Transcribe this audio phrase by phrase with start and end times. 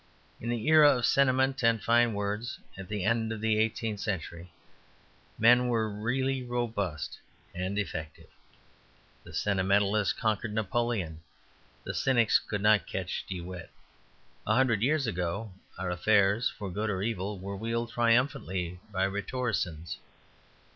[0.39, 4.51] In the era of sentiment and fine words, at the end of the eighteenth century,
[5.37, 7.19] men were really robust
[7.53, 8.31] and effective.
[9.23, 11.21] The sentimentalists conquered Napoleon.
[11.83, 13.69] The cynics could not catch De Wet.
[14.47, 19.99] A hundred years ago our affairs for good or evil were wielded triumphantly by rhetoricians.